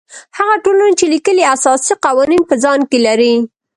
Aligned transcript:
هغه 0.37 0.55
ټولنې 0.63 0.93
چې 0.99 1.05
لیکلي 1.13 1.43
اساسي 1.55 1.93
قوانین 2.05 2.41
په 2.49 2.55
ځان 2.63 2.79
کې 2.89 2.99
لري. 3.07 3.33